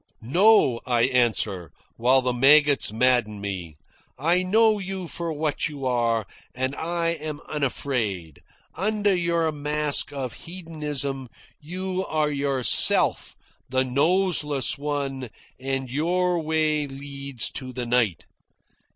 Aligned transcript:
"No," 0.23 0.79
I 0.87 1.01
answer, 1.03 1.69
while 1.95 2.23
the 2.23 2.33
maggots 2.33 2.91
madden 2.91 3.39
me. 3.39 3.77
"I 4.17 4.41
know 4.41 4.79
you 4.79 5.07
for 5.07 5.31
what 5.31 5.69
you 5.69 5.85
are, 5.85 6.25
and 6.55 6.73
I 6.75 7.09
am 7.11 7.39
unafraid. 7.47 8.41
Under 8.73 9.13
your 9.15 9.51
mask 9.51 10.11
of 10.11 10.33
hedonism 10.33 11.29
you 11.59 12.03
are 12.07 12.31
yourself 12.31 13.35
the 13.69 13.83
Noseless 13.85 14.75
One 14.75 15.29
and 15.59 15.91
your 15.91 16.39
way 16.41 16.87
leads 16.87 17.51
to 17.51 17.71
the 17.71 17.85
Night. 17.85 18.25